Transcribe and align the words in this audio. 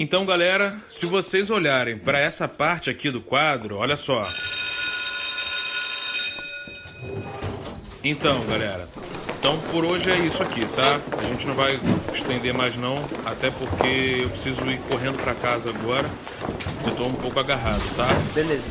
Então, 0.00 0.24
galera, 0.24 0.76
se 0.86 1.06
vocês 1.06 1.50
olharem 1.50 1.98
para 1.98 2.20
essa 2.20 2.46
parte 2.46 2.88
aqui 2.88 3.10
do 3.10 3.20
quadro, 3.20 3.78
olha 3.78 3.96
só. 3.96 4.22
Então, 8.04 8.46
galera, 8.46 8.88
então 9.40 9.58
por 9.72 9.84
hoje 9.84 10.08
é 10.08 10.16
isso 10.20 10.40
aqui, 10.40 10.64
tá? 10.66 11.00
A 11.18 11.24
gente 11.24 11.44
não 11.48 11.54
vai 11.56 11.80
estender 12.14 12.54
mais 12.54 12.76
não, 12.76 13.04
até 13.26 13.50
porque 13.50 14.22
eu 14.22 14.30
preciso 14.30 14.64
ir 14.70 14.78
correndo 14.88 15.20
para 15.20 15.34
casa 15.34 15.70
agora. 15.70 16.08
Eu 16.86 16.94
tô 16.94 17.06
um 17.06 17.14
pouco 17.14 17.40
agarrado, 17.40 17.82
tá? 17.96 18.06
Beleza, 18.36 18.62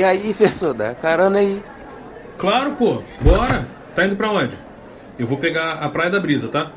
E 0.00 0.02
aí, 0.02 0.32
professor, 0.32 0.72
dá 0.72 0.94
carona 0.94 1.40
aí. 1.40 1.62
Claro, 2.38 2.72
pô. 2.72 3.02
Bora. 3.20 3.68
Tá 3.94 4.06
indo 4.06 4.16
pra 4.16 4.32
onde? 4.32 4.56
Eu 5.18 5.26
vou 5.26 5.36
pegar 5.36 5.72
a 5.74 5.90
Praia 5.90 6.08
da 6.08 6.18
Brisa, 6.18 6.48
tá? 6.48 6.72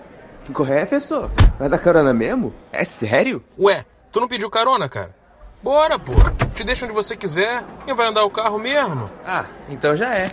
Correto, 0.51 0.89
professor? 0.89 1.31
Vai 1.57 1.69
dar 1.69 1.77
carona 1.77 2.13
mesmo? 2.13 2.53
É 2.69 2.83
sério? 2.83 3.41
Ué, 3.57 3.85
tu 4.11 4.19
não 4.19 4.27
pediu 4.27 4.49
carona, 4.49 4.89
cara? 4.89 5.15
Bora, 5.63 5.97
pô. 5.97 6.11
Te 6.53 6.65
deixa 6.65 6.83
onde 6.83 6.93
você 6.93 7.15
quiser 7.15 7.63
e 7.87 7.93
vai 7.93 8.07
andar 8.07 8.25
o 8.25 8.29
carro 8.29 8.59
mesmo. 8.59 9.09
Ah, 9.25 9.45
então 9.69 9.95
já 9.95 10.13
é. 10.13 10.29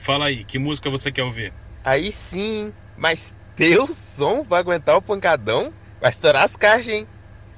Fala 0.00 0.24
aí, 0.24 0.42
que 0.42 0.58
música 0.58 0.90
você 0.90 1.12
quer 1.12 1.22
ouvir? 1.22 1.52
Aí 1.84 2.10
sim, 2.10 2.74
mas 2.98 3.32
teu 3.54 3.86
som 3.86 4.42
vai 4.42 4.58
aguentar 4.58 4.96
o 4.96 5.02
pancadão? 5.02 5.72
Vai 6.00 6.10
estourar 6.10 6.42
as 6.42 6.56
caixas, 6.56 6.88
hein? 6.88 7.06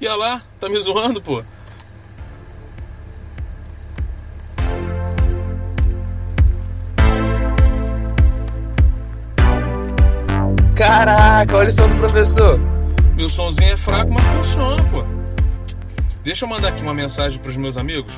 E 0.03 0.07
lá, 0.09 0.41
tá 0.59 0.67
me 0.67 0.77
zoando, 0.81 1.21
pô? 1.21 1.41
Caraca, 10.75 11.55
olha 11.55 11.69
o 11.69 11.71
som 11.71 11.87
do 11.87 11.95
professor. 11.95 12.59
Meu 13.15 13.29
somzinho 13.29 13.71
é 13.71 13.77
fraco, 13.77 14.11
mas 14.11 14.25
funciona, 14.35 14.83
pô. 14.91 15.05
Deixa 16.21 16.43
eu 16.43 16.49
mandar 16.49 16.67
aqui 16.67 16.81
uma 16.81 16.93
mensagem 16.93 17.39
pros 17.39 17.55
meus 17.55 17.77
amigos. 17.77 18.13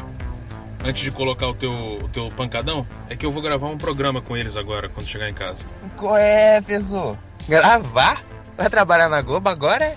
Antes 0.83 1.03
de 1.03 1.11
colocar 1.11 1.49
o 1.49 1.53
teu, 1.53 1.99
o 2.01 2.09
teu 2.09 2.29
pancadão, 2.29 2.83
é 3.07 3.15
que 3.15 3.27
eu 3.27 3.31
vou 3.31 3.43
gravar 3.43 3.67
um 3.67 3.77
programa 3.77 4.23
com 4.23 4.35
eles 4.35 4.57
agora, 4.57 4.89
quando 4.89 5.05
chegar 5.05 5.29
em 5.29 5.35
casa. 5.35 5.63
Qual 5.95 6.17
é, 6.17 6.59
professor? 6.61 7.15
Gravar? 7.47 8.23
Vai 8.57 8.71
trabalhar 8.71 9.07
na 9.07 9.21
Globo 9.21 9.47
agora? 9.49 9.95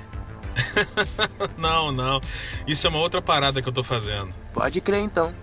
não, 1.56 1.92
não. 1.92 2.20
Isso 2.66 2.86
é 2.86 2.90
uma 2.90 2.98
outra 3.00 3.20
parada 3.22 3.62
que 3.62 3.68
eu 3.68 3.72
tô 3.72 3.82
fazendo. 3.82 4.32
Pode 4.52 4.80
crer 4.80 5.00
então. 5.00 5.34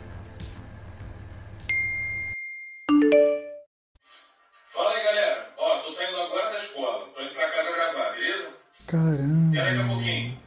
Fala 4.74 4.90
aí, 4.92 5.04
galera. 5.04 5.50
Ó, 5.58 5.80
tô 5.80 5.92
saindo 5.92 6.18
agora 6.18 6.52
da 6.52 6.60
escola. 6.60 7.06
Tô 7.16 7.22
indo 7.22 7.34
pra 7.34 7.50
casa 7.50 7.72
gravar, 7.72 8.12
beleza? 8.14 8.50
Caramba. 8.88 9.56
Espera 9.56 9.72
aí 9.72 9.80
um 9.80 9.88
pouquinho. 9.88 10.38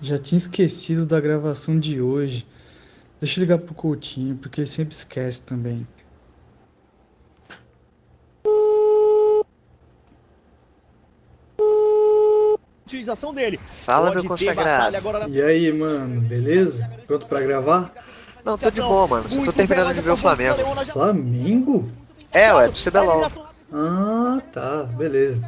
Já 0.00 0.18
tinha 0.18 0.36
esquecido 0.36 1.06
da 1.06 1.20
gravação 1.20 1.78
de 1.78 2.00
hoje. 2.00 2.46
Deixa 3.18 3.40
eu 3.40 3.42
ligar 3.42 3.58
pro 3.58 3.74
Coutinho, 3.74 4.36
porque 4.36 4.60
ele 4.60 4.68
sempre 4.68 4.94
esquece 4.94 5.40
também. 5.40 5.86
Utilização 12.86 13.34
dele. 13.34 13.58
Fala, 13.84 14.12
meu 14.12 14.24
consagrado. 14.24 14.96
Na... 15.12 15.28
E 15.28 15.42
aí, 15.42 15.72
mano, 15.72 16.20
beleza? 16.20 16.88
Pronto 17.06 17.26
pra 17.26 17.40
gravar? 17.40 17.92
Não, 18.44 18.56
tô 18.56 18.70
de 18.70 18.80
boa, 18.80 19.06
mano. 19.08 19.28
Só 19.28 19.44
tô 19.44 19.52
terminando 19.52 19.92
de 19.92 20.00
ver 20.00 20.12
o 20.12 20.16
Flamengo. 20.16 20.56
Flamengo? 20.92 21.90
É, 22.32 22.54
ué, 22.54 22.68
do 22.68 22.78
CBLOL. 22.78 23.26
Ah, 23.72 24.40
tá, 24.52 24.84
beleza. 24.84 25.42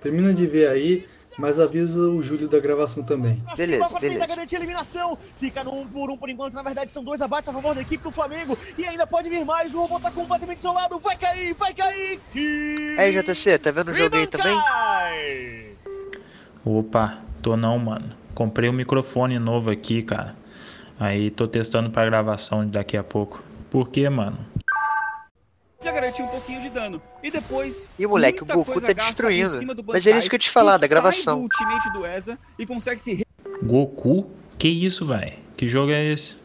Termina 0.00 0.32
de 0.32 0.46
ver 0.46 0.68
aí, 0.68 1.04
mas 1.36 1.58
avisa 1.58 2.00
o 2.00 2.22
Júlio 2.22 2.48
da 2.48 2.60
gravação 2.60 3.02
também. 3.02 3.42
Beleza, 3.56 3.98
beleza. 3.98 4.26
garantir 4.26 4.54
a 4.54 4.58
eliminação. 4.60 5.18
Fica 5.40 5.64
no 5.64 5.74
1 5.80 5.86
por 5.88 6.10
1 6.10 6.16
por 6.16 6.30
enquanto. 6.30 6.54
Na 6.54 6.62
verdade, 6.62 6.92
são 6.92 7.02
dois 7.02 7.20
abates 7.20 7.48
a 7.48 7.52
favor 7.52 7.74
da 7.74 7.82
equipe 7.82 8.04
do 8.04 8.12
Flamengo. 8.12 8.56
E 8.78 8.84
ainda 8.84 9.06
pode 9.06 9.28
vir 9.28 9.44
mais. 9.44 9.74
O 9.74 9.80
robô 9.80 9.98
tá 9.98 10.10
completamente 10.10 10.58
isolado. 10.58 10.98
Vai 11.00 11.16
cair, 11.16 11.52
vai 11.54 11.74
cair. 11.74 12.20
Aí, 12.98 13.12
JC, 13.12 13.58
tá 13.58 13.72
vendo 13.72 13.90
o 13.90 13.94
jogo 13.94 14.16
aí 14.16 14.26
também? 14.26 14.56
Opa, 16.66 17.18
tô 17.40 17.56
não, 17.56 17.78
mano. 17.78 18.12
Comprei 18.34 18.68
um 18.68 18.72
microfone 18.72 19.38
novo 19.38 19.70
aqui, 19.70 20.02
cara. 20.02 20.34
Aí 20.98 21.30
tô 21.30 21.46
testando 21.46 21.90
pra 21.90 22.04
gravação 22.04 22.66
daqui 22.66 22.96
a 22.96 23.04
pouco. 23.04 23.40
Por 23.70 23.88
quê, 23.88 24.10
mano? 24.10 24.36
Já 25.80 25.92
garantiu 25.92 26.24
um 26.24 26.28
pouquinho 26.28 26.60
de 26.60 26.68
dano. 26.68 27.00
E 27.22 27.30
depois. 27.30 27.88
E 27.96 28.04
o 28.04 28.08
moleque, 28.08 28.42
o 28.42 28.46
Goku 28.46 28.80
tá 28.80 28.92
destruindo. 28.92 29.60
Mas 29.86 30.08
é 30.08 30.18
isso 30.18 30.28
que 30.28 30.34
eu 30.34 30.40
te 30.40 30.50
falar, 30.50 30.76
da 30.76 30.88
gravação. 30.88 31.36
Do 31.36 31.42
ultimate 31.42 31.92
do 31.92 32.04
ESA 32.04 32.36
e 32.58 32.66
consegue 32.66 33.00
se. 33.00 33.24
Goku? 33.62 34.28
Que 34.58 34.66
isso, 34.66 35.06
velho? 35.06 35.34
Que 35.56 35.68
jogo 35.68 35.92
é 35.92 36.04
esse? 36.04 36.36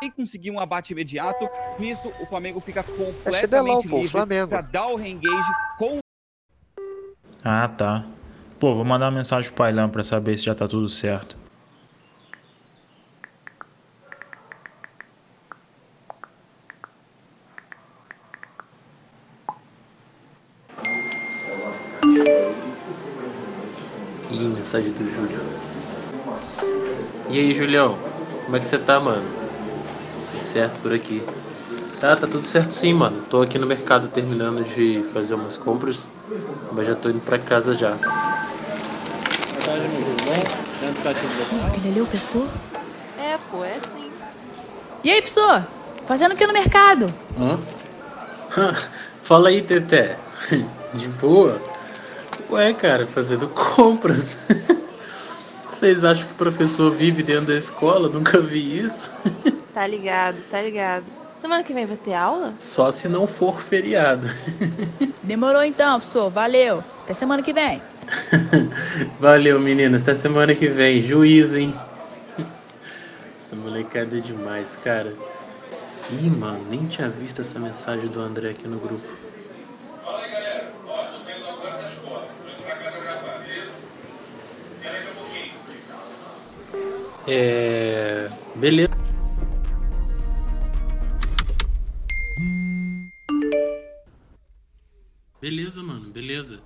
E 0.00 0.08
conseguir 0.08 0.52
um 0.52 0.60
abate 0.60 0.92
imediato. 0.92 1.48
Nisso, 1.80 2.12
o 2.20 2.26
Flamengo 2.26 2.60
fica 2.60 2.80
É 2.80 2.84
CBLOL, 2.84 3.82
completamente 3.82 3.88
pô, 3.88 3.96
livre 3.96 4.08
Flamengo. 4.08 4.48
pra 4.50 4.60
dar 4.60 4.86
o 4.86 4.94
reengage 4.94 5.52
com 5.78 5.98
Ah, 7.42 7.66
tá. 7.66 8.06
Pô, 8.62 8.72
vou 8.72 8.84
mandar 8.84 9.06
uma 9.06 9.16
mensagem 9.16 9.50
pro 9.50 9.56
Pailão 9.58 9.90
pra 9.90 10.04
saber 10.04 10.38
se 10.38 10.44
já 10.44 10.54
tá 10.54 10.68
tudo 10.68 10.88
certo. 10.88 11.36
Ih, 24.30 24.38
mensagem 24.56 24.92
do 24.92 25.10
Júlio. 25.10 25.40
E 27.30 27.40
aí, 27.40 27.52
Julião? 27.52 27.98
Como 28.44 28.56
é 28.56 28.60
que 28.60 28.66
você 28.66 28.78
tá, 28.78 29.00
mano? 29.00 29.28
Tudo 30.30 30.40
certo 30.40 30.80
por 30.80 30.92
aqui. 30.92 31.20
Tá, 32.00 32.14
tá 32.14 32.28
tudo 32.28 32.46
certo 32.46 32.70
sim, 32.70 32.94
mano. 32.94 33.22
Tô 33.28 33.42
aqui 33.42 33.58
no 33.58 33.66
mercado 33.66 34.06
terminando 34.06 34.62
de 34.62 35.02
fazer 35.12 35.34
umas 35.34 35.56
compras, 35.56 36.08
mas 36.70 36.86
já 36.86 36.94
tô 36.94 37.10
indo 37.10 37.20
pra 37.22 37.40
casa 37.40 37.74
já. 37.74 38.31
Ele 41.74 41.88
ali 41.88 41.98
é 41.98 42.02
o 42.02 42.06
professor? 42.06 42.46
É, 43.18 43.38
pô, 43.50 43.64
é 43.64 43.74
sim. 43.94 44.10
E 45.02 45.10
aí, 45.10 45.22
professor? 45.22 45.66
Fazendo 46.06 46.32
o 46.32 46.36
que 46.36 46.46
no 46.46 46.52
mercado? 46.52 47.06
Hã? 47.38 47.58
Fala 49.22 49.48
aí, 49.48 49.62
Teté. 49.62 50.18
De 50.92 51.08
boa? 51.08 51.60
Ué, 52.50 52.74
cara, 52.74 53.06
fazendo 53.06 53.48
compras. 53.48 54.36
Vocês 55.70 56.04
acham 56.04 56.26
que 56.26 56.32
o 56.32 56.36
professor 56.36 56.90
vive 56.90 57.22
dentro 57.22 57.46
da 57.46 57.56
escola? 57.56 58.08
Nunca 58.08 58.40
vi 58.40 58.78
isso. 58.78 59.10
Tá 59.72 59.86
ligado, 59.86 60.36
tá 60.50 60.60
ligado. 60.60 61.04
Semana 61.38 61.64
que 61.64 61.72
vem 61.72 61.86
vai 61.86 61.96
ter 61.96 62.14
aula? 62.14 62.54
Só 62.60 62.90
se 62.90 63.08
não 63.08 63.26
for 63.26 63.60
feriado. 63.60 64.28
Demorou 65.22 65.64
então, 65.64 65.98
professor. 65.98 66.30
Valeu. 66.30 66.84
Até 67.02 67.14
semana 67.14 67.42
que 67.42 67.52
vem. 67.52 67.80
Valeu, 69.22 69.60
meninas. 69.60 70.02
Até 70.02 70.16
semana 70.16 70.52
que 70.52 70.66
vem. 70.66 71.00
Juízo, 71.00 71.60
hein? 71.60 71.72
Essa 73.38 73.54
molecada 73.54 74.18
é 74.18 74.20
demais, 74.20 74.74
cara. 74.74 75.14
Ih, 76.10 76.28
mano, 76.28 76.68
nem 76.68 76.88
tinha 76.88 77.08
visto 77.08 77.40
essa 77.40 77.56
mensagem 77.56 78.10
do 78.10 78.20
André 78.20 78.50
aqui 78.50 78.66
no 78.66 78.80
grupo. 78.80 79.06
É. 87.28 88.28
Beleza. 88.56 88.90
Beleza, 95.40 95.80
mano, 95.80 96.10
beleza. 96.10 96.58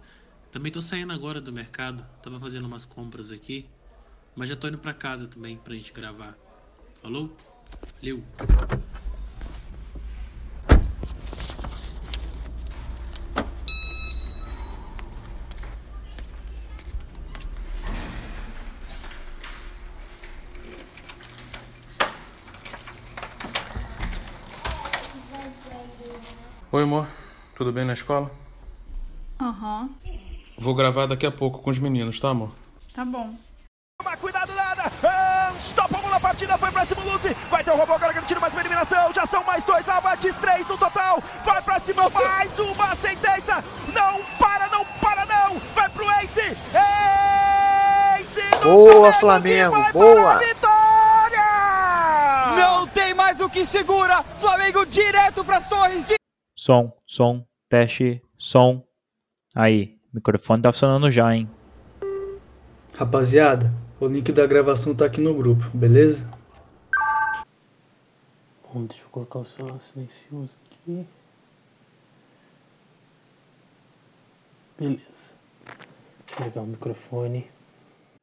Também 0.56 0.72
tô 0.72 0.80
saindo 0.80 1.12
agora 1.12 1.38
do 1.38 1.52
mercado. 1.52 2.02
Tava 2.22 2.40
fazendo 2.40 2.64
umas 2.64 2.86
compras 2.86 3.30
aqui. 3.30 3.68
Mas 4.34 4.48
já 4.48 4.56
tô 4.56 4.66
indo 4.66 4.78
pra 4.78 4.94
casa 4.94 5.26
também 5.26 5.58
pra 5.58 5.74
gente 5.74 5.92
gravar. 5.92 6.34
Falou? 7.02 7.30
Valeu. 8.00 8.24
Oi, 26.72 26.82
amor. 26.82 27.06
Tudo 27.54 27.70
bem 27.70 27.84
na 27.84 27.92
escola? 27.92 28.30
Aham. 29.38 29.90
Vou 30.58 30.74
gravar 30.74 31.06
daqui 31.06 31.26
a 31.26 31.30
pouco 31.30 31.60
com 31.60 31.70
os 31.70 31.78
meninos, 31.78 32.18
tá, 32.18 32.30
amor? 32.30 32.52
Tá 32.94 33.04
bom. 33.04 33.34
Cuidado, 34.20 34.52
nada! 34.54 34.90
Unstoppable 35.54 36.10
na 36.10 36.18
partida, 36.18 36.56
foi 36.58 36.70
pra 36.70 36.84
cima 36.84 37.02
o 37.02 37.12
Lucy. 37.12 37.34
Vai 37.50 37.62
ter 37.62 37.70
o 37.70 37.76
robô 37.76 37.94
agora 37.94 38.12
garantindo 38.12 38.40
mais 38.40 38.52
uma 38.52 38.62
eliminação. 38.62 39.12
Já 39.12 39.26
são 39.26 39.44
mais 39.44 39.64
dois 39.64 39.88
abates, 39.88 40.36
três 40.38 40.66
no 40.66 40.76
total. 40.76 41.22
Vai 41.44 41.62
pra 41.62 41.78
cima, 41.78 42.08
mais 42.08 42.58
uma 42.58 42.94
sentença. 42.96 43.62
Não 43.92 44.22
para, 44.38 44.68
não 44.68 44.84
para, 45.00 45.26
não! 45.26 45.58
Vai 45.74 45.88
pro 45.90 46.10
Ace! 46.22 46.40
Ace! 48.20 48.40
Boa, 48.62 49.12
Flamengo, 49.12 49.76
vai 49.76 49.92
boa. 49.92 50.38
vitória! 50.38 51.40
Não 52.56 52.86
tem 52.88 53.14
mais 53.14 53.40
o 53.40 53.48
que 53.48 53.64
segura. 53.64 54.22
Flamengo 54.40 54.84
direto 54.86 55.44
pras 55.44 55.68
torres. 55.68 56.04
De... 56.04 56.14
Som, 56.56 56.92
som, 57.06 57.44
teste, 57.68 58.22
som. 58.38 58.82
Aí, 59.54 59.95
microfone 60.16 60.62
tá 60.62 60.72
funcionando 60.72 61.10
já, 61.10 61.34
hein? 61.34 61.48
Rapaziada, 62.94 63.72
o 64.00 64.06
link 64.06 64.32
da 64.32 64.46
gravação 64.46 64.94
tá 64.94 65.04
aqui 65.04 65.20
no 65.20 65.34
grupo, 65.34 65.64
beleza? 65.74 66.28
Bom, 68.72 68.84
deixa 68.86 69.02
eu 69.04 69.08
colocar 69.10 69.38
o 69.40 69.44
celular 69.44 69.78
silencioso 69.80 70.50
aqui. 70.70 71.06
Beleza. 74.78 75.00
Deixa 76.26 76.40
eu 76.40 76.44
ligar 76.46 76.62
o 76.62 76.66
microfone. 76.66 77.46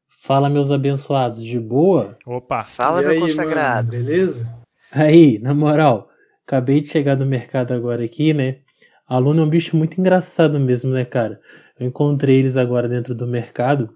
Fala, 0.10 0.50
meus 0.50 0.72
abençoados, 0.72 1.44
de 1.44 1.60
boa? 1.60 2.18
Opa! 2.26 2.64
Fala, 2.64 3.00
E 3.02 3.04
meu 3.04 3.12
aí, 3.12 3.20
consagrado. 3.20 3.88
mano, 3.92 4.04
beleza? 4.06 4.44
Aí, 4.92 5.40
na 5.40 5.54
moral, 5.54 6.10
acabei 6.46 6.80
de 6.82 6.88
chegar 6.90 7.18
no 7.18 7.26
mercado 7.26 7.74
agora 7.74 8.04
aqui, 8.06 8.34
né? 8.34 8.60
Aluno 9.08 9.42
é 9.42 9.46
um 9.46 9.50
bicho 9.50 9.76
muito 9.76 10.00
engraçado 10.00 10.60
mesmo, 10.60 10.92
né, 10.92 11.04
cara? 11.06 11.40
Eu 11.80 11.88
encontrei 11.88 12.38
eles 12.40 12.56
agora 12.58 12.88
dentro 12.88 13.14
do 13.14 13.28
mercado 13.28 13.96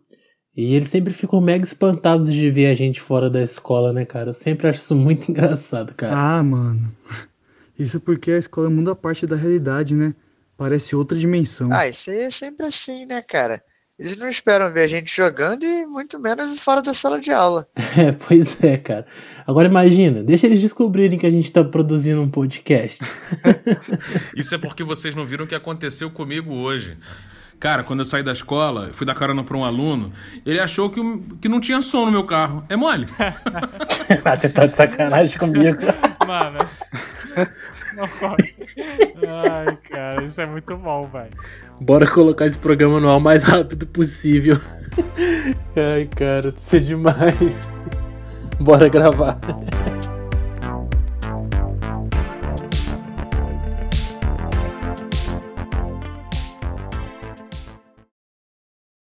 e 0.56 0.74
eles 0.74 0.90
sempre 0.90 1.14
ficam 1.14 1.40
mega 1.40 1.64
espantados 1.64 2.32
de 2.32 2.50
ver 2.50 2.68
a 2.68 2.74
gente 2.74 3.00
fora 3.00 3.30
da 3.30 3.42
escola, 3.42 3.94
né, 3.94 4.06
cara? 4.06 4.30
Eu 4.30 4.34
sempre 4.34 4.68
acho 4.68 4.80
isso 4.80 4.96
muito 4.96 5.30
engraçado, 5.32 5.94
cara. 5.94 6.16
Ah, 6.16 6.44
mano. 6.44 6.92
Isso 7.78 8.00
porque 8.00 8.32
a 8.32 8.38
escola 8.38 8.70
muda 8.70 8.96
parte 8.96 9.26
da 9.28 9.36
realidade, 9.36 9.96
né? 9.96 10.14
Parece 10.58 10.96
outra 10.96 11.18
dimensão. 11.18 11.72
Ah, 11.72 11.88
isso 11.88 12.10
aí 12.10 12.22
é 12.22 12.30
sempre 12.32 12.66
assim, 12.66 13.06
né, 13.06 13.22
cara? 13.22 13.62
Eles 14.00 14.16
não 14.18 14.28
esperam 14.28 14.72
ver 14.72 14.82
a 14.82 14.88
gente 14.88 15.16
jogando 15.16 15.64
e 15.64 15.86
muito 15.88 16.20
menos 16.20 16.60
fora 16.60 16.84
da 16.84 16.94
sala 16.94 17.20
de 17.20 17.32
aula. 17.32 17.68
É, 17.98 18.12
pois 18.12 18.64
é, 18.64 18.78
cara. 18.78 19.08
Agora 19.48 19.68
imagina, 19.68 20.22
deixa 20.22 20.46
eles 20.46 20.62
descobrirem 20.62 21.18
que 21.18 21.26
a 21.26 21.32
gente 21.32 21.52
tá 21.52 21.64
produzindo 21.64 22.22
um 22.22 22.30
podcast. 22.30 23.04
Isso 24.38 24.54
é 24.54 24.58
porque 24.60 24.84
vocês 24.84 25.16
não 25.16 25.26
viram 25.26 25.46
o 25.46 25.48
que 25.48 25.56
aconteceu 25.56 26.12
comigo 26.12 26.54
hoje. 26.54 26.96
Cara, 27.60 27.84
quando 27.84 28.02
eu 28.02 28.06
saí 28.06 28.22
da 28.22 28.34
escola, 28.34 28.92
fui 28.94 29.08
dar 29.08 29.16
carona 29.16 29.44
pra 29.44 29.58
um 29.58 29.64
aluno, 29.64 30.14
ele 30.46 30.60
achou 30.60 30.92
que, 30.92 31.02
que 31.42 31.50
não 31.50 31.60
tinha 31.60 31.82
som 31.82 32.06
no 32.06 32.12
meu 32.12 32.24
carro. 32.24 32.64
É 32.70 32.76
mole? 32.76 33.08
ah, 34.24 34.38
você 34.38 34.48
tá 34.48 34.68
de 34.68 34.76
sacanagem 34.76 35.40
comigo. 35.40 35.80
Mano. 36.28 36.60
Não 37.98 38.08
pode. 38.08 38.54
Ai, 39.28 39.78
cara, 39.90 40.24
isso 40.24 40.40
é 40.40 40.46
muito 40.46 40.78
bom, 40.78 41.08
velho. 41.08 41.32
Bora 41.82 42.06
colocar 42.08 42.46
esse 42.46 42.58
programa 42.58 43.00
no 43.00 43.10
ar 43.10 43.18
o 43.18 43.20
mais 43.20 43.42
rápido 43.42 43.88
possível. 43.88 44.60
Ai, 45.76 46.08
cara, 46.16 46.54
isso 46.56 46.76
é 46.76 46.80
demais. 46.80 47.70
Bora 48.60 48.88
gravar. 48.88 49.40